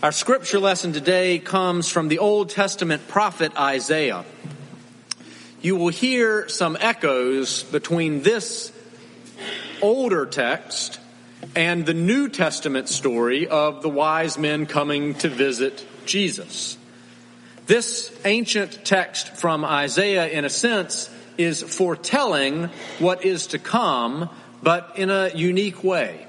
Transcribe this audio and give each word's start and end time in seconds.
Our 0.00 0.12
scripture 0.12 0.60
lesson 0.60 0.92
today 0.92 1.40
comes 1.40 1.88
from 1.88 2.06
the 2.06 2.20
Old 2.20 2.50
Testament 2.50 3.08
prophet 3.08 3.50
Isaiah. 3.58 4.24
You 5.60 5.74
will 5.74 5.88
hear 5.88 6.48
some 6.48 6.78
echoes 6.78 7.64
between 7.64 8.22
this 8.22 8.70
older 9.82 10.24
text 10.24 11.00
and 11.56 11.84
the 11.84 11.94
New 11.94 12.28
Testament 12.28 12.88
story 12.88 13.48
of 13.48 13.82
the 13.82 13.88
wise 13.88 14.38
men 14.38 14.66
coming 14.66 15.14
to 15.14 15.28
visit 15.28 15.84
Jesus. 16.06 16.78
This 17.66 18.16
ancient 18.24 18.84
text 18.84 19.30
from 19.34 19.64
Isaiah, 19.64 20.28
in 20.28 20.44
a 20.44 20.50
sense, 20.50 21.10
is 21.36 21.60
foretelling 21.60 22.70
what 23.00 23.24
is 23.24 23.48
to 23.48 23.58
come, 23.58 24.30
but 24.62 24.92
in 24.94 25.10
a 25.10 25.30
unique 25.34 25.82
way 25.82 26.27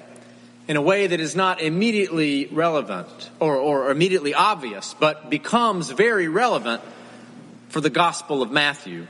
in 0.69 0.77
a 0.77 0.81
way 0.83 1.07
that 1.07 1.19
is 1.19 1.35
not 1.35 1.59
immediately 1.59 2.45
relevant 2.45 3.31
or, 3.39 3.55
or 3.55 3.89
immediately 3.89 4.35
obvious, 4.35 4.95
but 4.99 5.27
becomes 5.27 5.89
very 5.89 6.27
relevant 6.27 6.83
for 7.69 7.81
the 7.81 7.89
Gospel 7.89 8.43
of 8.43 8.51
Matthew. 8.51 9.07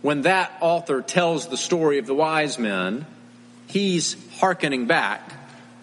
When 0.00 0.22
that 0.22 0.56
author 0.60 1.02
tells 1.02 1.48
the 1.48 1.56
story 1.56 1.98
of 1.98 2.06
the 2.06 2.14
wise 2.14 2.56
men, 2.56 3.04
he's 3.66 4.16
hearkening 4.38 4.86
back, 4.86 5.32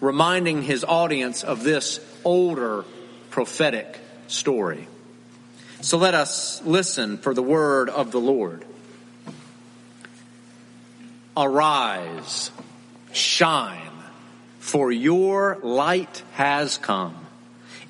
reminding 0.00 0.62
his 0.62 0.84
audience 0.84 1.44
of 1.44 1.62
this 1.62 2.00
older 2.24 2.86
prophetic 3.28 4.00
story. 4.26 4.88
So 5.82 5.98
let 5.98 6.14
us 6.14 6.62
listen 6.64 7.18
for 7.18 7.34
the 7.34 7.42
word 7.42 7.90
of 7.90 8.10
the 8.10 8.20
Lord. 8.20 8.64
Arise, 11.36 12.50
shine 13.12 13.83
for 14.64 14.90
your 14.90 15.58
light 15.62 16.22
has 16.32 16.78
come, 16.78 17.14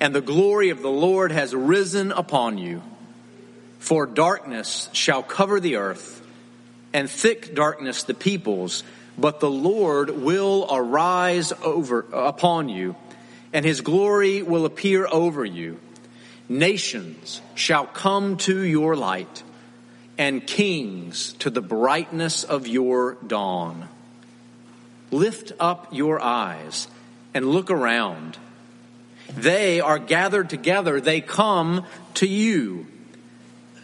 and 0.01 0.13
the 0.13 0.19
glory 0.19 0.71
of 0.71 0.81
the 0.81 0.89
Lord 0.89 1.31
has 1.31 1.55
risen 1.55 2.11
upon 2.11 2.57
you. 2.57 2.81
For 3.79 4.05
darkness 4.05 4.89
shall 4.91 5.23
cover 5.23 5.61
the 5.61 5.77
earth, 5.77 6.21
and 6.91 7.09
thick 7.09 7.55
darkness 7.55 8.03
the 8.03 8.13
peoples, 8.13 8.83
but 9.17 9.39
the 9.39 9.49
Lord 9.49 10.09
will 10.09 10.67
arise 10.69 11.53
over 11.63 12.05
upon 12.11 12.67
you, 12.67 12.97
and 13.53 13.63
his 13.63 13.79
glory 13.79 14.41
will 14.41 14.65
appear 14.65 15.07
over 15.09 15.45
you. 15.45 15.79
Nations 16.49 17.39
shall 17.55 17.85
come 17.85 18.35
to 18.39 18.59
your 18.59 18.97
light, 18.97 19.43
and 20.17 20.45
kings 20.45 21.31
to 21.39 21.49
the 21.49 21.61
brightness 21.61 22.43
of 22.43 22.67
your 22.67 23.13
dawn. 23.25 23.87
Lift 25.15 25.53
up 25.61 25.93
your 25.93 26.21
eyes 26.21 26.89
and 27.33 27.45
look 27.49 27.71
around. 27.71 28.37
They 29.33 29.79
are 29.79 29.97
gathered 29.97 30.49
together. 30.49 30.99
They 30.99 31.21
come 31.21 31.85
to 32.15 32.27
you. 32.27 32.85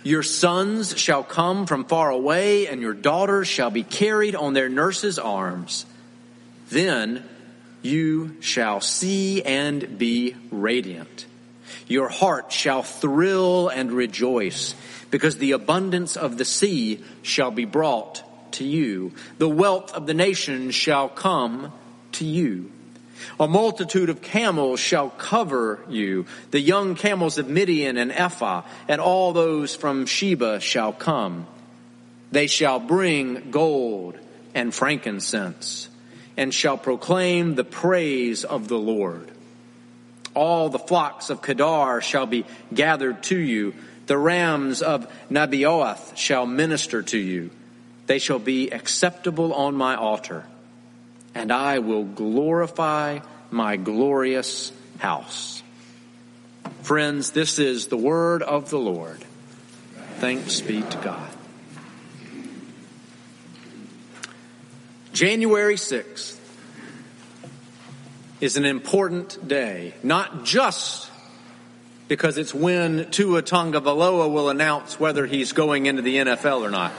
Your 0.03 0.23
sons 0.23 0.97
shall 0.97 1.23
come 1.23 1.67
from 1.67 1.85
far 1.85 2.09
away 2.09 2.67
and 2.67 2.81
your 2.81 2.93
daughters 2.93 3.47
shall 3.47 3.69
be 3.69 3.83
carried 3.83 4.35
on 4.35 4.51
their 4.53 4.67
nurses' 4.67 5.17
arms. 5.17 5.85
Then 6.69 7.23
you 7.81 8.35
shall 8.41 8.81
see 8.81 9.41
and 9.41 9.97
be 9.97 10.35
radiant. 10.51 11.27
Your 11.87 12.09
heart 12.09 12.51
shall 12.51 12.83
thrill 12.83 13.69
and 13.69 13.89
rejoice 13.93 14.75
because 15.11 15.37
the 15.37 15.53
abundance 15.53 16.17
of 16.17 16.37
the 16.37 16.43
sea 16.45 17.01
shall 17.21 17.51
be 17.51 17.63
brought 17.63 18.21
to 18.53 18.63
you. 18.63 19.13
The 19.37 19.49
wealth 19.49 19.93
of 19.93 20.07
the 20.07 20.13
nations 20.13 20.75
shall 20.75 21.09
come 21.09 21.71
to 22.13 22.25
you. 22.25 22.71
A 23.39 23.47
multitude 23.47 24.09
of 24.09 24.21
camels 24.21 24.79
shall 24.79 25.09
cover 25.09 25.79
you. 25.89 26.25
The 26.51 26.59
young 26.59 26.95
camels 26.95 27.37
of 27.37 27.47
Midian 27.47 27.97
and 27.97 28.11
Ephah 28.11 28.63
and 28.87 28.99
all 29.01 29.33
those 29.33 29.75
from 29.75 30.05
Sheba 30.05 30.59
shall 30.59 30.93
come. 30.93 31.47
They 32.31 32.47
shall 32.47 32.79
bring 32.79 33.51
gold 33.51 34.17
and 34.53 34.73
frankincense 34.73 35.89
and 36.37 36.53
shall 36.53 36.77
proclaim 36.77 37.55
the 37.55 37.63
praise 37.63 38.43
of 38.43 38.67
the 38.67 38.77
Lord. 38.77 39.31
All 40.33 40.69
the 40.69 40.79
flocks 40.79 41.29
of 41.29 41.41
Kedar 41.41 42.01
shall 42.01 42.25
be 42.25 42.45
gathered 42.73 43.23
to 43.23 43.37
you. 43.37 43.73
The 44.07 44.17
rams 44.17 44.81
of 44.81 45.11
Nebaioth 45.29 46.15
shall 46.17 46.45
minister 46.45 47.01
to 47.01 47.17
you. 47.17 47.51
They 48.11 48.19
shall 48.19 48.39
be 48.39 48.71
acceptable 48.71 49.53
on 49.53 49.73
my 49.73 49.95
altar, 49.95 50.43
and 51.33 51.49
I 51.49 51.79
will 51.79 52.03
glorify 52.03 53.19
my 53.51 53.77
glorious 53.77 54.73
house. 54.97 55.63
Friends, 56.81 57.31
this 57.31 57.57
is 57.57 57.87
the 57.87 57.95
word 57.95 58.43
of 58.43 58.69
the 58.69 58.79
Lord. 58.79 59.23
Thanks 60.17 60.59
be 60.59 60.81
to 60.81 60.97
God. 60.97 61.29
January 65.13 65.75
6th 65.75 66.37
is 68.41 68.57
an 68.57 68.65
important 68.65 69.47
day, 69.47 69.93
not 70.03 70.43
just 70.43 71.09
because 72.09 72.37
it's 72.37 72.53
when 72.53 73.09
Tua 73.09 73.41
Tagovailoa 73.41 74.29
will 74.29 74.49
announce 74.49 74.99
whether 74.99 75.25
he's 75.25 75.53
going 75.53 75.85
into 75.85 76.01
the 76.01 76.17
NFL 76.17 76.59
or 76.59 76.69
not. 76.69 76.91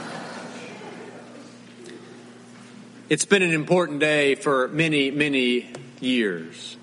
It's 3.12 3.26
been 3.26 3.42
an 3.42 3.52
important 3.52 4.00
day 4.00 4.36
for 4.36 4.68
many, 4.68 5.10
many 5.10 5.70
years. 6.00 6.78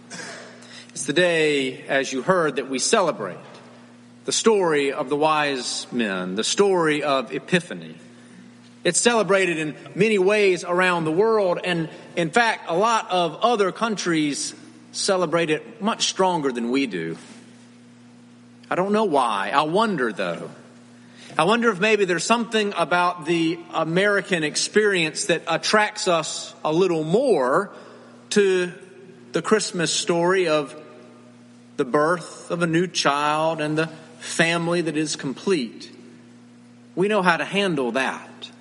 It's 0.89 1.07
the 1.07 1.13
day, 1.13 1.81
as 1.87 2.13
you 2.13 2.21
heard, 2.21 2.57
that 2.57 2.69
we 2.69 2.77
celebrate 2.77 3.39
the 4.25 4.31
story 4.31 4.91
of 4.91 5.09
the 5.09 5.15
wise 5.15 5.87
men, 5.91 6.35
the 6.35 6.43
story 6.43 7.01
of 7.01 7.33
Epiphany. 7.33 7.95
It's 8.83 9.01
celebrated 9.01 9.57
in 9.57 9.75
many 9.95 10.19
ways 10.19 10.63
around 10.63 11.05
the 11.05 11.11
world, 11.11 11.61
and 11.63 11.89
in 12.15 12.29
fact, 12.29 12.65
a 12.67 12.77
lot 12.77 13.09
of 13.09 13.39
other 13.41 13.71
countries 13.71 14.53
celebrate 14.91 15.49
it 15.49 15.81
much 15.81 16.09
stronger 16.09 16.51
than 16.51 16.69
we 16.69 16.85
do. 16.85 17.17
I 18.69 18.75
don't 18.75 18.91
know 18.91 19.05
why. 19.05 19.49
I 19.51 19.63
wonder 19.63 20.13
though. 20.13 20.51
I 21.39 21.43
wonder 21.43 21.69
if 21.69 21.79
maybe 21.79 22.03
there's 22.03 22.25
something 22.25 22.73
about 22.75 23.25
the 23.25 23.57
American 23.73 24.43
experience 24.43 25.27
that 25.27 25.41
attracts 25.47 26.09
us 26.09 26.53
a 26.65 26.73
little 26.73 27.05
more 27.05 27.71
to 28.31 28.73
the 29.31 29.41
Christmas 29.41 29.89
story 29.93 30.49
of 30.49 30.75
the 31.77 31.85
birth 31.85 32.51
of 32.51 32.61
a 32.61 32.67
new 32.67 32.87
child 32.87 33.61
and 33.61 33.77
the 33.77 33.87
family 34.19 34.81
that 34.81 34.97
is 34.97 35.15
complete. 35.15 35.89
We 36.93 37.07
know 37.07 37.21
how 37.21 37.37
to 37.37 37.45
handle 37.45 37.93
that. 37.93 38.51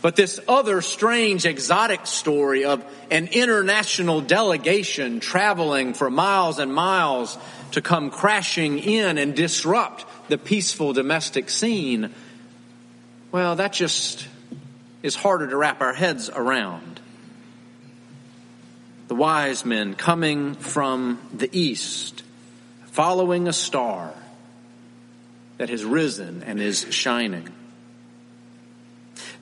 But 0.00 0.16
this 0.16 0.40
other 0.48 0.80
strange 0.80 1.44
exotic 1.44 2.06
story 2.06 2.64
of 2.64 2.82
an 3.10 3.26
international 3.26 4.22
delegation 4.22 5.20
traveling 5.20 5.92
for 5.92 6.08
miles 6.08 6.58
and 6.58 6.72
miles 6.72 7.36
to 7.72 7.82
come 7.82 8.10
crashing 8.10 8.78
in 8.78 9.18
and 9.18 9.36
disrupt 9.36 10.06
the 10.28 10.38
peaceful 10.38 10.92
domestic 10.92 11.50
scene, 11.50 12.10
well, 13.32 13.56
that 13.56 13.72
just 13.72 14.26
is 15.02 15.14
harder 15.14 15.48
to 15.48 15.56
wrap 15.56 15.80
our 15.80 15.92
heads 15.92 16.30
around. 16.30 17.00
The 19.08 19.14
wise 19.14 19.64
men 19.64 19.94
coming 19.94 20.54
from 20.54 21.20
the 21.32 21.48
east, 21.52 22.22
following 22.86 23.48
a 23.48 23.52
star 23.52 24.14
that 25.58 25.68
has 25.68 25.84
risen 25.84 26.42
and 26.42 26.60
is 26.60 26.86
shining. 26.90 27.48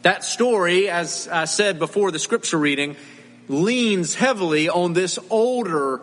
That 0.03 0.25
story, 0.25 0.91
as 0.91 1.28
I 1.28 1.44
said 1.44 1.78
before 1.78 2.10
the 2.10 2.19
scripture 2.19 2.59
reading, 2.59 2.97
leans 3.49 4.16
heavily 4.16 4.69
on 4.69 4.94
this 4.94 5.19
older 5.31 6.00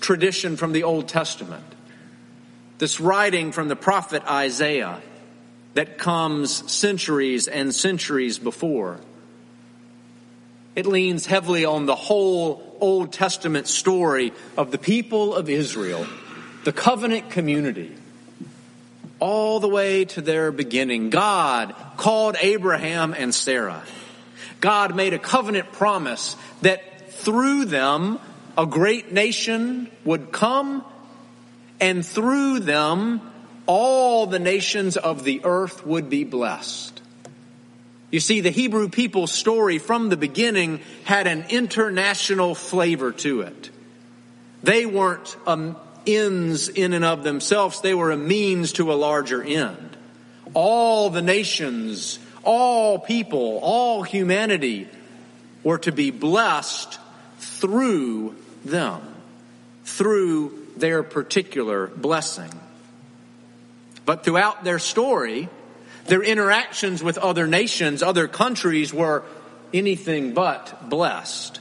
tradition 0.00 0.56
from 0.56 0.72
the 0.72 0.82
Old 0.82 1.06
Testament 1.06 1.64
this 2.80 2.98
writing 2.98 3.52
from 3.52 3.68
the 3.68 3.76
prophet 3.76 4.24
Isaiah 4.26 5.00
that 5.74 5.98
comes 5.98 6.72
centuries 6.72 7.46
and 7.46 7.74
centuries 7.74 8.38
before. 8.38 8.98
It 10.74 10.86
leans 10.86 11.26
heavily 11.26 11.66
on 11.66 11.84
the 11.84 11.94
whole 11.94 12.76
Old 12.80 13.12
Testament 13.12 13.68
story 13.68 14.32
of 14.56 14.70
the 14.70 14.78
people 14.78 15.34
of 15.34 15.50
Israel, 15.50 16.06
the 16.64 16.72
covenant 16.72 17.28
community, 17.28 17.94
all 19.18 19.60
the 19.60 19.68
way 19.68 20.06
to 20.06 20.22
their 20.22 20.50
beginning. 20.50 21.10
God 21.10 21.74
called 21.98 22.36
Abraham 22.40 23.12
and 23.12 23.34
Sarah. 23.34 23.82
God 24.62 24.96
made 24.96 25.12
a 25.12 25.18
covenant 25.18 25.70
promise 25.72 26.34
that 26.62 27.12
through 27.12 27.66
them 27.66 28.18
a 28.56 28.64
great 28.64 29.12
nation 29.12 29.90
would 30.06 30.32
come 30.32 30.82
and 31.80 32.04
through 32.04 32.60
them 32.60 33.20
all 33.66 34.26
the 34.26 34.38
nations 34.38 34.96
of 34.96 35.24
the 35.24 35.42
earth 35.44 35.86
would 35.86 36.10
be 36.10 36.24
blessed. 36.24 37.00
You 38.10 38.18
see, 38.20 38.40
the 38.40 38.50
Hebrew 38.50 38.88
people's 38.88 39.32
story 39.32 39.78
from 39.78 40.08
the 40.08 40.16
beginning 40.16 40.80
had 41.04 41.26
an 41.26 41.46
international 41.48 42.56
flavor 42.56 43.12
to 43.12 43.42
it. 43.42 43.70
They 44.62 44.84
weren't 44.84 45.36
a 45.46 45.76
ends 46.06 46.68
in 46.68 46.92
and 46.92 47.04
of 47.04 47.22
themselves. 47.22 47.80
They 47.80 47.94
were 47.94 48.10
a 48.10 48.16
means 48.16 48.72
to 48.72 48.92
a 48.92 48.94
larger 48.94 49.42
end. 49.42 49.96
All 50.54 51.10
the 51.10 51.22
nations, 51.22 52.18
all 52.42 52.98
people, 52.98 53.60
all 53.62 54.02
humanity 54.02 54.88
were 55.62 55.78
to 55.78 55.92
be 55.92 56.10
blessed 56.10 56.98
through 57.38 58.34
them, 58.64 59.02
through 59.84 60.59
their 60.80 61.02
particular 61.02 61.86
blessing. 61.86 62.50
But 64.04 64.24
throughout 64.24 64.64
their 64.64 64.78
story, 64.78 65.48
their 66.06 66.22
interactions 66.22 67.02
with 67.02 67.18
other 67.18 67.46
nations, 67.46 68.02
other 68.02 68.26
countries 68.26 68.92
were 68.92 69.22
anything 69.72 70.34
but 70.34 70.88
blessed. 70.88 71.60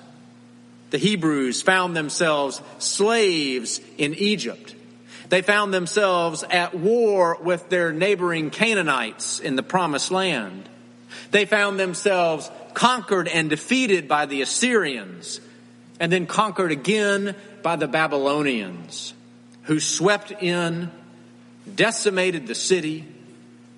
The 0.89 0.97
Hebrews 0.97 1.61
found 1.61 1.95
themselves 1.95 2.61
slaves 2.79 3.79
in 3.97 4.15
Egypt. 4.15 4.75
They 5.29 5.43
found 5.43 5.71
themselves 5.73 6.43
at 6.49 6.73
war 6.73 7.37
with 7.39 7.69
their 7.69 7.93
neighboring 7.93 8.49
Canaanites 8.49 9.39
in 9.39 9.55
the 9.55 9.61
promised 9.61 10.09
land. 10.09 10.67
They 11.29 11.45
found 11.45 11.79
themselves 11.79 12.49
conquered 12.73 13.27
and 13.27 13.49
defeated 13.49 14.07
by 14.07 14.25
the 14.25 14.41
Assyrians 14.41 15.39
and 15.99 16.11
then 16.11 16.25
conquered 16.25 16.71
again 16.71 17.35
by 17.61 17.75
the 17.75 17.87
Babylonians 17.87 19.13
who 19.63 19.79
swept 19.79 20.31
in, 20.31 20.91
decimated 21.75 22.47
the 22.47 22.55
city, 22.55 23.07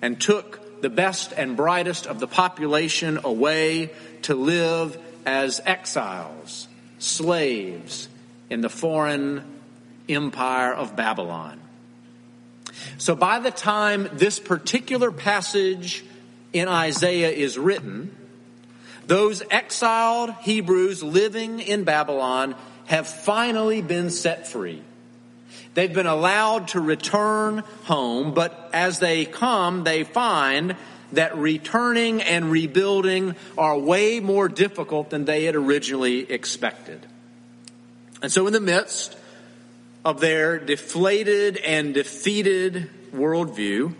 and 0.00 0.20
took 0.20 0.80
the 0.80 0.90
best 0.90 1.32
and 1.36 1.56
brightest 1.56 2.06
of 2.06 2.18
the 2.18 2.26
population 2.26 3.20
away 3.24 3.90
to 4.22 4.34
live 4.34 4.98
as 5.24 5.60
exiles, 5.64 6.66
slaves 6.98 8.08
in 8.50 8.60
the 8.60 8.68
foreign 8.68 9.44
empire 10.08 10.72
of 10.72 10.96
Babylon. 10.96 11.60
So 12.98 13.14
by 13.14 13.38
the 13.38 13.50
time 13.50 14.08
this 14.12 14.38
particular 14.38 15.12
passage 15.12 16.04
in 16.52 16.68
Isaiah 16.68 17.30
is 17.30 17.58
written, 17.58 18.16
those 19.06 19.42
exiled 19.50 20.32
Hebrews 20.40 21.02
living 21.02 21.60
in 21.60 21.84
Babylon 21.84 22.54
have 22.86 23.06
finally 23.06 23.82
been 23.82 24.10
set 24.10 24.48
free. 24.48 24.82
They've 25.74 25.92
been 25.92 26.06
allowed 26.06 26.68
to 26.68 26.80
return 26.80 27.64
home, 27.84 28.34
but 28.34 28.70
as 28.72 28.98
they 28.98 29.24
come, 29.24 29.84
they 29.84 30.04
find 30.04 30.76
that 31.12 31.36
returning 31.36 32.22
and 32.22 32.50
rebuilding 32.50 33.34
are 33.56 33.78
way 33.78 34.20
more 34.20 34.48
difficult 34.48 35.10
than 35.10 35.24
they 35.24 35.44
had 35.44 35.54
originally 35.54 36.30
expected. 36.30 37.06
And 38.22 38.30
so 38.30 38.46
in 38.46 38.52
the 38.52 38.60
midst 38.60 39.16
of 40.04 40.20
their 40.20 40.58
deflated 40.58 41.56
and 41.58 41.94
defeated 41.94 42.90
worldview, 43.14 43.94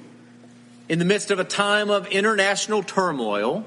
in 0.88 0.98
the 0.98 1.04
midst 1.04 1.30
of 1.30 1.38
a 1.38 1.44
time 1.44 1.90
of 1.90 2.06
international 2.08 2.82
turmoil, 2.82 3.64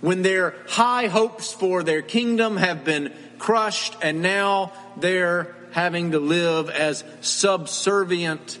when 0.00 0.22
their 0.22 0.54
high 0.68 1.06
hopes 1.06 1.52
for 1.52 1.82
their 1.82 2.02
kingdom 2.02 2.56
have 2.56 2.84
been 2.84 3.12
crushed 3.42 3.96
and 4.02 4.22
now 4.22 4.72
they're 4.96 5.52
having 5.72 6.12
to 6.12 6.20
live 6.20 6.70
as 6.70 7.02
subservient 7.22 8.56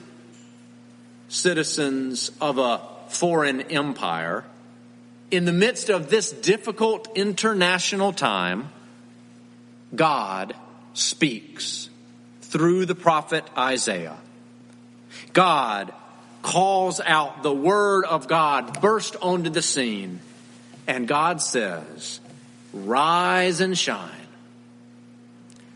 citizens 1.28 2.32
of 2.40 2.58
a 2.58 2.80
foreign 3.06 3.60
empire, 3.60 4.44
in 5.30 5.44
the 5.44 5.52
midst 5.52 5.88
of 5.88 6.10
this 6.10 6.32
difficult 6.32 7.08
international 7.14 8.12
time, 8.12 8.70
God 9.94 10.56
speaks 10.94 11.88
through 12.40 12.86
the 12.86 12.96
prophet 12.96 13.44
Isaiah. 13.56 14.18
God 15.32 15.94
calls 16.42 17.00
out 17.00 17.44
the 17.44 17.54
word 17.54 18.04
of 18.04 18.26
God 18.26 18.80
burst 18.80 19.14
onto 19.22 19.48
the 19.48 19.62
scene 19.62 20.18
and 20.88 21.06
God 21.06 21.40
says, 21.40 22.18
rise 22.72 23.60
and 23.60 23.78
shine. 23.78 24.21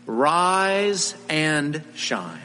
Rise 0.07 1.13
and 1.29 1.83
shine. 1.93 2.39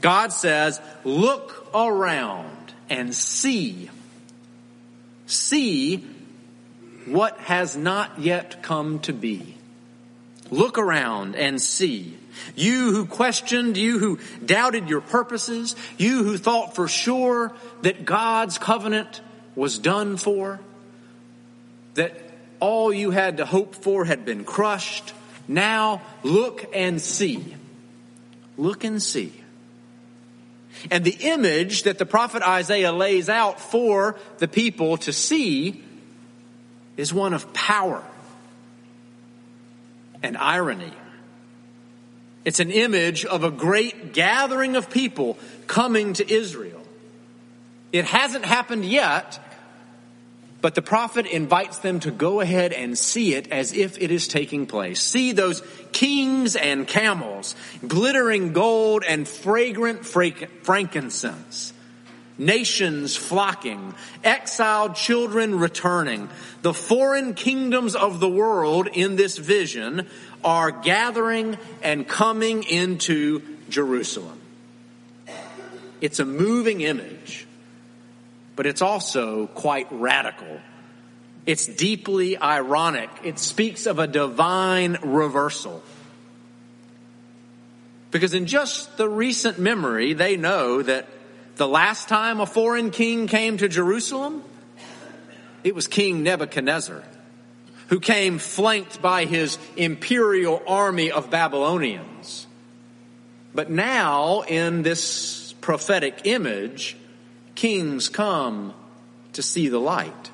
God 0.00 0.32
says, 0.32 0.80
look 1.04 1.68
around 1.74 2.72
and 2.88 3.14
see. 3.14 3.90
See 5.26 6.06
what 7.06 7.36
has 7.38 7.76
not 7.76 8.20
yet 8.20 8.62
come 8.62 9.00
to 9.00 9.12
be. 9.12 9.56
Look 10.50 10.78
around 10.78 11.34
and 11.34 11.60
see. 11.60 12.16
You 12.54 12.92
who 12.92 13.06
questioned, 13.06 13.76
you 13.76 13.98
who 13.98 14.18
doubted 14.44 14.88
your 14.88 15.00
purposes, 15.00 15.74
you 15.98 16.22
who 16.22 16.38
thought 16.38 16.76
for 16.76 16.86
sure 16.86 17.52
that 17.82 18.04
God's 18.04 18.58
covenant 18.58 19.20
was 19.56 19.78
done 19.78 20.16
for, 20.16 20.60
that 21.94 22.12
all 22.60 22.92
you 22.92 23.10
had 23.10 23.38
to 23.38 23.46
hope 23.46 23.74
for 23.74 24.04
had 24.04 24.24
been 24.24 24.44
crushed. 24.44 25.12
Now 25.48 26.02
look 26.22 26.64
and 26.74 27.00
see. 27.00 27.54
Look 28.56 28.84
and 28.84 29.02
see. 29.02 29.32
And 30.90 31.04
the 31.04 31.16
image 31.20 31.84
that 31.84 31.98
the 31.98 32.06
prophet 32.06 32.42
Isaiah 32.42 32.92
lays 32.92 33.28
out 33.28 33.60
for 33.60 34.16
the 34.38 34.48
people 34.48 34.98
to 34.98 35.12
see 35.12 35.82
is 36.96 37.12
one 37.12 37.32
of 37.32 37.52
power 37.52 38.02
and 40.22 40.36
irony. 40.36 40.92
It's 42.44 42.60
an 42.60 42.70
image 42.70 43.24
of 43.24 43.42
a 43.42 43.50
great 43.50 44.12
gathering 44.12 44.76
of 44.76 44.90
people 44.90 45.36
coming 45.66 46.12
to 46.14 46.32
Israel. 46.32 46.82
It 47.92 48.04
hasn't 48.04 48.44
happened 48.44 48.84
yet, 48.84 49.38
but 50.66 50.74
the 50.74 50.82
prophet 50.82 51.26
invites 51.26 51.78
them 51.78 52.00
to 52.00 52.10
go 52.10 52.40
ahead 52.40 52.72
and 52.72 52.98
see 52.98 53.34
it 53.34 53.52
as 53.52 53.72
if 53.72 54.02
it 54.02 54.10
is 54.10 54.26
taking 54.26 54.66
place. 54.66 55.00
See 55.00 55.30
those 55.30 55.62
kings 55.92 56.56
and 56.56 56.88
camels, 56.88 57.54
glittering 57.86 58.52
gold 58.52 59.04
and 59.08 59.28
fragrant 59.28 60.04
frankincense. 60.04 61.72
Nations 62.36 63.14
flocking, 63.14 63.94
exiled 64.24 64.96
children 64.96 65.56
returning. 65.56 66.28
The 66.62 66.74
foreign 66.74 67.34
kingdoms 67.34 67.94
of 67.94 68.18
the 68.18 68.28
world 68.28 68.88
in 68.88 69.14
this 69.14 69.38
vision 69.38 70.08
are 70.42 70.72
gathering 70.72 71.58
and 71.80 72.08
coming 72.08 72.64
into 72.64 73.40
Jerusalem. 73.68 74.40
It's 76.00 76.18
a 76.18 76.24
moving 76.24 76.80
image 76.80 77.46
but 78.56 78.66
it's 78.66 78.82
also 78.82 79.46
quite 79.48 79.86
radical. 79.90 80.60
It's 81.44 81.66
deeply 81.66 82.36
ironic. 82.36 83.10
It 83.22 83.38
speaks 83.38 83.86
of 83.86 83.98
a 83.98 84.06
divine 84.06 84.96
reversal. 85.02 85.82
Because 88.10 88.34
in 88.34 88.46
just 88.46 88.96
the 88.96 89.08
recent 89.08 89.58
memory, 89.58 90.14
they 90.14 90.36
know 90.36 90.82
that 90.82 91.06
the 91.56 91.68
last 91.68 92.08
time 92.08 92.40
a 92.40 92.46
foreign 92.46 92.90
king 92.90 93.28
came 93.28 93.58
to 93.58 93.68
Jerusalem, 93.68 94.42
it 95.62 95.74
was 95.74 95.86
King 95.86 96.22
Nebuchadnezzar, 96.22 97.02
who 97.88 98.00
came 98.00 98.38
flanked 98.38 99.02
by 99.02 99.26
his 99.26 99.58
imperial 99.76 100.62
army 100.66 101.10
of 101.10 101.30
Babylonians. 101.30 102.46
But 103.54 103.70
now, 103.70 104.42
in 104.42 104.82
this 104.82 105.54
prophetic 105.60 106.22
image, 106.24 106.96
kings 107.56 108.08
come 108.08 108.72
to 109.32 109.42
see 109.42 109.68
the 109.68 109.80
light. 109.80 110.30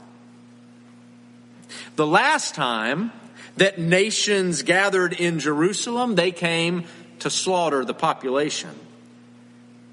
The 1.97 2.07
last 2.07 2.55
time 2.55 3.13
that 3.57 3.79
nations 3.79 4.63
gathered 4.63 5.13
in 5.13 5.39
Jerusalem, 5.39 6.15
they 6.15 6.33
came 6.33 6.85
to 7.21 7.31
slaughter 7.31 7.85
the 7.85 7.95
population, 7.95 8.75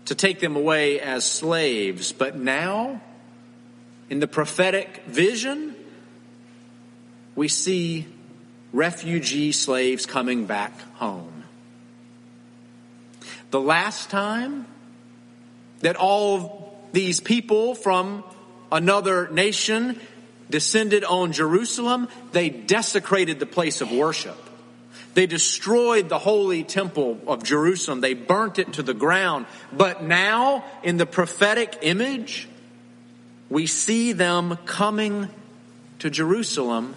to 0.06 0.16
take 0.16 0.40
them 0.40 0.56
away 0.56 1.00
as 1.00 1.24
slaves. 1.24 2.12
But 2.12 2.36
now, 2.36 3.02
in 4.10 4.20
the 4.20 4.28
prophetic 4.28 5.04
vision, 5.06 5.76
we 7.36 7.48
see 7.48 8.08
refugee 8.74 9.52
slaves 9.52 10.06
coming 10.06 10.46
back 10.46 10.80
home. 10.96 11.44
The 13.52 13.60
last 13.60 14.10
time 14.10 14.68
that 15.82 15.96
all 15.96 16.69
these 16.92 17.20
people 17.20 17.76
from 17.76 18.24
another 18.72 19.30
nation 19.30 20.00
descended 20.50 21.04
on 21.04 21.32
Jerusalem, 21.32 22.08
they 22.32 22.50
desecrated 22.50 23.40
the 23.40 23.46
place 23.46 23.82
of 23.82 23.92
worship. 23.92 24.38
They 25.14 25.26
destroyed 25.26 26.10
the 26.10 26.20
holy 26.20 26.64
temple 26.64 27.20
of 27.28 27.44
Jerusalem. 27.44 28.02
They 28.02 28.14
burnt 28.14 28.60
it 28.60 28.74
to 28.74 28.84
the 28.84 28.94
ground. 28.94 29.48
But 29.72 30.04
now, 30.04 30.64
in 30.84 30.98
the 30.98 31.06
prophetic 31.06 31.80
image, 31.82 32.48
we 33.50 33.66
see 33.66 34.14
them 34.14 34.58
coming 34.66 35.28
to 36.00 36.10
Jerusalem 36.10 36.96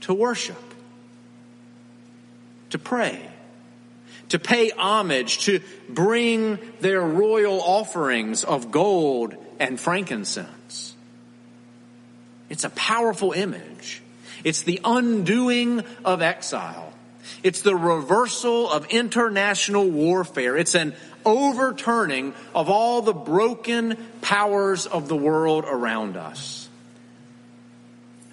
to 0.00 0.14
worship, 0.14 0.56
to 2.70 2.78
pray, 2.78 3.27
to 4.28 4.38
pay 4.38 4.70
homage, 4.70 5.44
to 5.46 5.60
bring 5.88 6.58
their 6.80 7.00
royal 7.00 7.60
offerings 7.60 8.44
of 8.44 8.70
gold 8.70 9.34
and 9.58 9.78
frankincense. 9.80 10.94
It's 12.48 12.64
a 12.64 12.70
powerful 12.70 13.32
image. 13.32 14.02
It's 14.44 14.62
the 14.62 14.80
undoing 14.84 15.82
of 16.04 16.22
exile. 16.22 16.92
It's 17.42 17.62
the 17.62 17.76
reversal 17.76 18.70
of 18.70 18.86
international 18.86 19.88
warfare. 19.88 20.56
It's 20.56 20.74
an 20.74 20.94
overturning 21.24 22.34
of 22.54 22.70
all 22.70 23.02
the 23.02 23.12
broken 23.12 23.96
powers 24.22 24.86
of 24.86 25.08
the 25.08 25.16
world 25.16 25.64
around 25.66 26.16
us. 26.16 26.68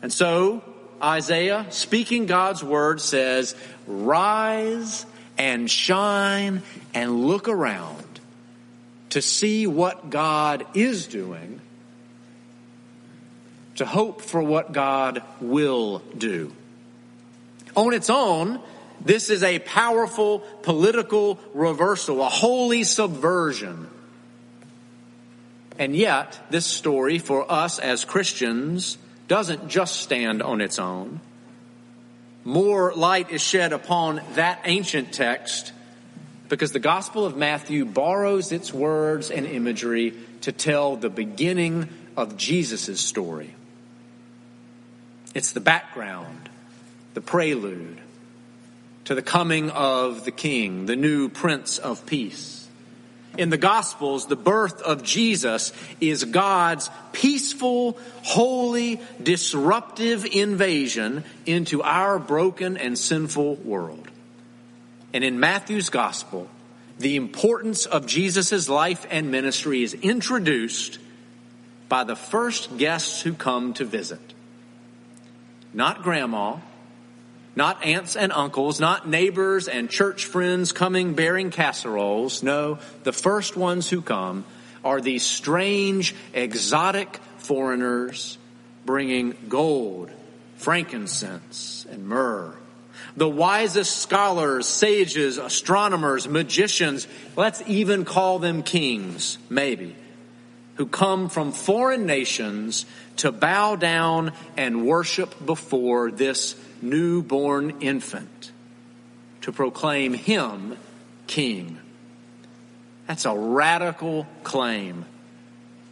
And 0.02 0.14
so, 0.14 0.64
Isaiah, 1.02 1.66
speaking 1.70 2.26
God's 2.26 2.64
word, 2.64 3.02
says, 3.02 3.56
Rise 3.88 5.06
and 5.38 5.70
shine 5.70 6.64
and 6.94 7.26
look 7.26 7.48
around 7.48 8.04
to 9.10 9.22
see 9.22 9.68
what 9.68 10.10
God 10.10 10.66
is 10.74 11.08
doing, 11.08 11.62
to 13.76 13.86
hope 13.86 14.22
for 14.22 14.42
what 14.42 14.72
God 14.72 15.22
will 15.40 16.00
do. 16.18 16.54
On 17.76 17.94
its 17.94 18.10
own, 18.10 18.60
this 19.02 19.30
is 19.30 19.44
a 19.44 19.60
powerful 19.60 20.40
political 20.64 21.40
reversal, 21.54 22.22
a 22.22 22.30
holy 22.30 22.84
subversion. 22.84 23.90
And 25.78 25.96
yet, 25.96 26.40
this 26.50 26.66
story 26.66 27.20
for 27.20 27.52
us 27.52 27.80
as 27.80 28.06
Christians 28.06 28.98
doesn't 29.28 29.68
just 29.68 29.98
stand 29.98 30.42
on 30.42 30.62
its 30.62 30.80
own. 30.80 31.20
More 32.46 32.94
light 32.94 33.32
is 33.32 33.42
shed 33.42 33.74
upon 33.74 34.22
that 34.36 34.62
ancient 34.66 35.12
text 35.12 35.74
because 36.48 36.72
the 36.72 36.80
Gospel 36.80 37.26
of 37.26 37.36
Matthew 37.36 37.86
borrows 37.86 38.52
its 38.52 38.72
words 38.72 39.32
and 39.32 39.48
imagery 39.48 40.14
to 40.42 40.52
tell 40.52 40.96
the 40.96 41.10
beginning 41.10 41.90
of 42.16 42.38
Jesus' 42.38 43.02
story. 43.02 43.56
It's 45.34 45.54
the 45.54 45.60
background, 45.60 46.50
the 47.16 47.22
prelude 47.22 48.00
to 49.06 49.16
the 49.16 49.24
coming 49.24 49.72
of 49.72 50.24
the 50.24 50.32
King, 50.32 50.86
the 50.86 50.96
new 50.96 51.30
Prince 51.30 51.80
of 51.80 52.06
Peace 52.06 52.65
in 53.38 53.50
the 53.50 53.58
Gospels, 53.58 54.28
the 54.28 54.36
birth 54.36 54.82
of 54.82 55.04
Jesus 55.04 55.72
is 56.00 56.24
God's 56.24 56.90
peaceful, 57.12 57.98
holy, 58.24 59.02
disruptive 59.22 60.26
invasion 60.26 61.24
into 61.46 61.82
our 61.82 62.20
broken 62.20 62.78
and 62.78 62.98
sinful 62.98 63.56
world. 63.56 64.08
And 65.14 65.24
in 65.24 65.40
Matthew's 65.40 65.90
Gospel, 65.90 66.50
the 66.98 67.16
importance 67.16 67.86
of 67.86 68.06
Jesus' 68.06 68.70
life 68.70 69.06
and 69.10 69.32
ministry 69.32 69.84
is 69.84 69.94
introduced 69.94 71.00
by 71.90 72.04
the 72.04 72.16
first 72.16 72.78
guests 72.78 73.22
who 73.22 73.34
come 73.34 73.74
to 73.74 73.86
visit. 73.86 74.34
Not 75.74 76.04
grandma, 76.04 76.58
not 77.56 77.84
aunts 77.86 78.16
and 78.16 78.32
uncles, 78.32 78.80
not 78.80 79.08
neighbors 79.08 79.68
and 79.68 79.90
church 79.90 80.26
friends 80.26 80.72
coming 80.72 81.14
bearing 81.14 81.52
casseroles. 81.52 82.44
No, 82.44 82.80
the 83.04 83.14
first 83.14 83.56
ones 83.56 83.90
who 83.90 84.02
come 84.02 84.46
are 84.84 85.02
these 85.02 85.24
strange, 85.24 86.14
exotic 86.34 87.20
foreigners 87.38 88.38
bringing 88.86 89.36
gold, 89.50 90.12
frankincense, 90.58 91.86
and 91.90 92.08
myrrh. 92.08 92.54
The 93.18 93.30
wisest 93.30 93.98
scholars, 93.98 94.68
sages, 94.68 95.38
astronomers, 95.38 96.28
magicians, 96.28 97.08
let's 97.36 97.64
even 97.66 98.04
call 98.04 98.40
them 98.40 98.62
kings, 98.62 99.38
maybe, 99.50 99.96
who 100.76 100.86
come 100.86 101.30
from 101.30 101.52
foreign 101.54 102.06
nations 102.06 102.86
to 103.18 103.32
bow 103.32 103.78
down 103.78 104.34
and 104.58 104.86
worship 104.86 105.34
before 105.46 106.12
this 106.12 106.56
newborn 106.90 107.82
infant 107.82 108.52
to 109.42 109.52
proclaim 109.52 110.14
him 110.14 110.78
king. 111.28 111.80
That's 113.08 113.26
a 113.26 113.36
radical 113.36 114.28
claim. 114.44 115.06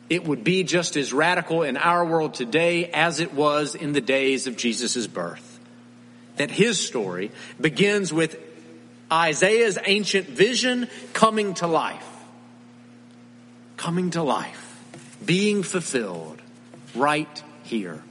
It 0.10 0.26
would 0.26 0.44
be 0.44 0.64
just 0.64 0.98
as 0.98 1.14
radical 1.14 1.64
in 1.64 1.78
our 1.78 2.06
world 2.06 2.34
today 2.34 2.90
as 2.92 3.20
it 3.20 3.34
was 3.34 3.76
in 3.76 3.94
the 3.94 4.02
days 4.02 4.48
of 4.48 4.58
Jesus' 4.58 5.08
birth. 5.08 5.60
That 6.38 6.50
his 6.50 6.80
story 6.80 7.32
begins 7.62 8.12
with 8.12 8.40
Isaiah's 9.12 9.78
ancient 9.86 10.28
vision 10.28 10.88
coming 11.14 11.54
to 11.56 11.68
life. 11.68 12.10
Coming 13.78 14.10
to 14.12 14.24
life. 14.24 14.82
Being 15.24 15.62
fulfilled 15.64 16.42
right 16.96 17.44
here. 17.64 18.02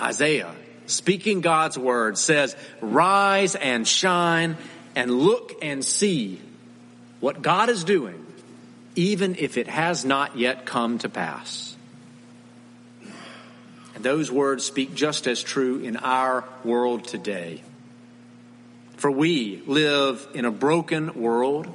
Isaiah 0.00 0.54
speaking 0.86 1.40
God's 1.40 1.78
word, 1.78 2.18
says, 2.18 2.56
Rise 2.80 3.54
and 3.54 3.86
shine 3.86 4.56
and 4.94 5.10
look 5.10 5.54
and 5.62 5.84
see 5.84 6.40
what 7.20 7.42
God 7.42 7.68
is 7.68 7.84
doing, 7.84 8.26
even 8.94 9.36
if 9.38 9.56
it 9.56 9.68
has 9.68 10.04
not 10.04 10.36
yet 10.36 10.66
come 10.66 10.98
to 10.98 11.08
pass. 11.08 11.76
And 13.94 14.04
those 14.04 14.30
words 14.30 14.64
speak 14.64 14.94
just 14.94 15.26
as 15.26 15.42
true 15.42 15.78
in 15.78 15.96
our 15.96 16.44
world 16.64 17.04
today. 17.04 17.62
For 18.96 19.10
we 19.10 19.62
live 19.66 20.26
in 20.34 20.44
a 20.44 20.50
broken 20.50 21.14
world. 21.14 21.66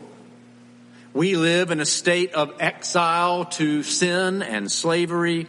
We 1.13 1.35
live 1.35 1.71
in 1.71 1.79
a 1.79 1.85
state 1.85 2.33
of 2.33 2.53
exile 2.59 3.45
to 3.45 3.83
sin 3.83 4.41
and 4.41 4.71
slavery, 4.71 5.47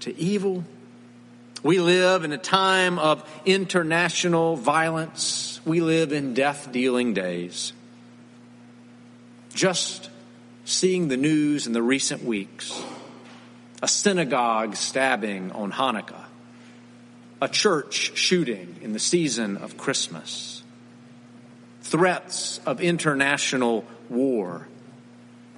to 0.00 0.16
evil 0.18 0.64
we 1.62 1.78
live 1.78 2.24
in 2.24 2.32
a 2.32 2.38
time 2.38 2.98
of 2.98 3.28
international 3.44 4.56
violence. 4.56 5.60
We 5.66 5.80
live 5.80 6.12
in 6.12 6.32
death 6.32 6.72
dealing 6.72 7.12
days. 7.12 7.74
Just 9.52 10.08
seeing 10.64 11.08
the 11.08 11.18
news 11.18 11.66
in 11.66 11.72
the 11.72 11.82
recent 11.82 12.24
weeks 12.24 12.82
a 13.82 13.88
synagogue 13.88 14.76
stabbing 14.76 15.52
on 15.52 15.72
Hanukkah, 15.72 16.24
a 17.40 17.48
church 17.48 18.12
shooting 18.14 18.76
in 18.82 18.92
the 18.92 18.98
season 18.98 19.56
of 19.56 19.78
Christmas, 19.78 20.62
threats 21.80 22.60
of 22.66 22.82
international 22.82 23.86
war, 24.10 24.68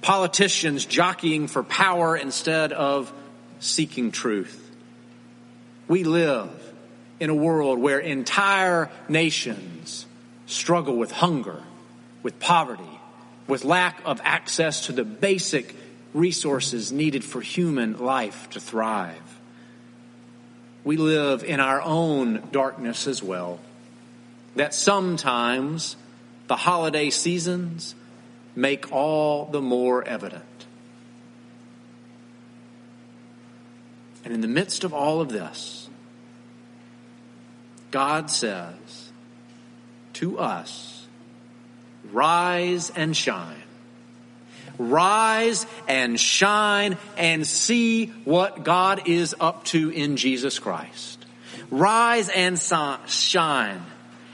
politicians 0.01 0.85
jockeying 0.85 1.47
for 1.47 1.63
power 1.63 2.15
instead 2.15 2.71
of 2.71 3.11
seeking 3.59 4.11
truth 4.11 4.62
we 5.87 6.03
live 6.03 6.49
in 7.19 7.29
a 7.29 7.35
world 7.35 7.79
where 7.79 7.99
entire 7.99 8.89
nations 9.07 10.05
struggle 10.45 10.97
with 10.97 11.11
hunger, 11.11 11.61
with 12.21 12.39
poverty, 12.39 12.83
with 13.47 13.65
lack 13.65 14.01
of 14.05 14.21
access 14.23 14.87
to 14.87 14.91
the 14.91 15.03
basic 15.03 15.75
resources 16.13 16.91
needed 16.91 17.23
for 17.23 17.41
human 17.41 17.97
life 17.97 18.49
to 18.51 18.59
thrive. 18.59 19.39
We 20.83 20.97
live 20.97 21.43
in 21.43 21.59
our 21.59 21.81
own 21.81 22.49
darkness 22.51 23.07
as 23.07 23.23
well. 23.23 23.59
That 24.55 24.73
sometimes 24.73 25.95
the 26.47 26.55
holiday 26.55 27.09
seasons 27.09 27.95
make 28.55 28.91
all 28.91 29.45
the 29.45 29.61
more 29.61 30.03
evident. 30.03 30.43
And 34.23 34.33
in 34.33 34.41
the 34.41 34.47
midst 34.47 34.83
of 34.83 34.93
all 34.93 35.21
of 35.21 35.29
this, 35.29 35.89
God 37.91 38.29
says 38.29 39.11
to 40.13 40.39
us, 40.39 41.05
rise 42.11 42.89
and 42.89 43.15
shine. 43.15 43.57
Rise 44.79 45.67
and 45.87 46.19
shine 46.19 46.97
and 47.17 47.45
see 47.45 48.07
what 48.25 48.63
God 48.63 49.07
is 49.07 49.35
up 49.39 49.65
to 49.65 49.89
in 49.89 50.17
Jesus 50.17 50.57
Christ. 50.57 51.25
Rise 51.69 52.29
and 52.29 52.59
shine 52.59 53.81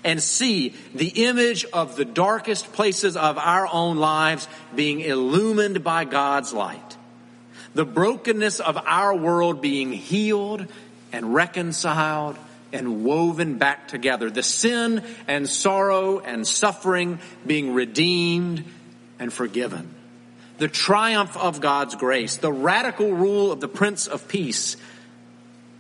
and 0.04 0.24
see 0.24 0.74
the 0.96 1.26
image 1.28 1.66
of 1.66 1.96
the 1.96 2.06
darkest 2.06 2.72
places 2.72 3.18
of 3.18 3.38
our 3.38 3.68
own 3.68 3.98
lives 3.98 4.48
being 4.74 5.02
illumined 5.02 5.84
by 5.84 6.06
God's 6.06 6.54
light 6.54 6.98
the 7.74 7.86
brokenness 7.86 8.60
of 8.60 8.78
our 8.78 9.16
world 9.16 9.62
being 9.62 9.92
healed 9.92 10.66
and 11.12 11.34
reconciled 11.34 12.38
and 12.72 13.04
woven 13.04 13.58
back 13.58 13.88
together, 13.88 14.30
the 14.30 14.44
sin 14.44 15.04
and 15.28 15.50
sorrow 15.50 16.20
and 16.20 16.48
suffering 16.48 17.20
being 17.46 17.74
redeemed 17.74 18.64
and 19.18 19.34
forgiven, 19.34 19.94
the 20.58 20.68
triumph 20.68 21.36
of 21.38 21.62
God's 21.62 21.96
grace, 21.96 22.38
the 22.38 22.52
radical 22.52 23.12
rule 23.12 23.52
of 23.52 23.60
the 23.60 23.68
Prince 23.68 24.08
of 24.08 24.28
Peace 24.28 24.78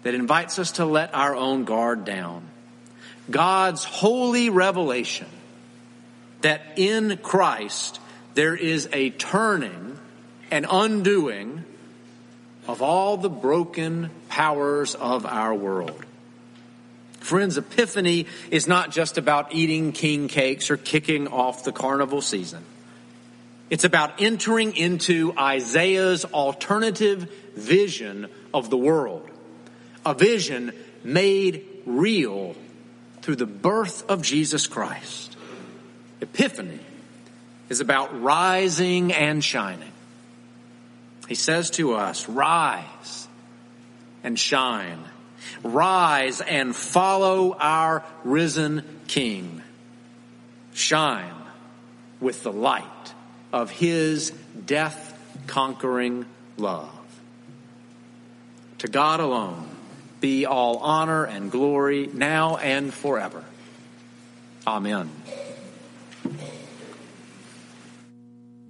that 0.03 0.13
invites 0.13 0.57
us 0.57 0.73
to 0.73 0.85
let 0.85 1.13
our 1.13 1.35
own 1.35 1.65
guard 1.65 2.05
down, 2.05 2.47
God's 3.29 3.83
holy 3.83 4.49
revelation 4.49 5.27
that 6.41 6.61
in 6.77 7.17
Christ 7.17 7.99
there 8.33 8.55
is 8.55 8.87
a 8.93 9.09
turning 9.11 9.99
and 10.49 10.65
undoing 10.69 11.65
of 12.67 12.81
all 12.81 13.17
the 13.17 13.29
broken 13.29 14.09
powers 14.27 14.95
of 14.95 15.25
our 15.25 15.53
world. 15.53 16.05
Friends, 17.19 17.57
Epiphany 17.57 18.27
is 18.49 18.67
not 18.67 18.91
just 18.91 19.17
about 19.17 19.53
eating 19.53 19.91
king 19.91 20.27
cakes 20.27 20.71
or 20.71 20.77
kicking 20.77 21.27
off 21.27 21.63
the 21.63 21.71
carnival 21.71 22.21
season. 22.21 22.63
It's 23.69 23.83
about 23.83 24.21
entering 24.21 24.75
into 24.75 25.33
Isaiah's 25.37 26.25
alternative 26.25 27.31
vision 27.55 28.27
of 28.53 28.69
the 28.69 28.77
world. 28.77 29.29
A 30.05 30.13
vision 30.13 30.73
made 31.03 31.65
real 31.85 32.55
through 33.21 33.35
the 33.35 33.45
birth 33.45 34.09
of 34.09 34.21
Jesus 34.21 34.65
Christ. 34.65 35.35
Epiphany 36.21 36.79
is 37.69 37.79
about 37.79 38.21
rising 38.21 39.13
and 39.13 39.43
shining. 39.43 39.91
He 41.29 41.35
says 41.35 41.69
to 41.71 41.93
us, 41.93 42.27
rise 42.27 43.27
and 44.23 44.37
shine. 44.37 44.97
Rise 45.63 46.41
and 46.41 46.75
follow 46.75 47.55
our 47.59 48.03
risen 48.23 48.83
King. 49.07 49.61
Shine 50.73 51.35
with 52.19 52.41
the 52.41 52.51
light 52.51 53.13
of 53.53 53.69
his 53.69 54.31
death 54.65 55.15
conquering 55.45 56.25
love. 56.57 56.89
To 58.79 58.87
God 58.87 59.19
alone 59.19 59.69
be 60.19 60.47
all 60.47 60.77
honor 60.77 61.25
and 61.25 61.51
glory 61.51 62.09
now 62.11 62.57
and 62.57 62.91
forever. 62.91 63.43
Amen. 64.65 65.11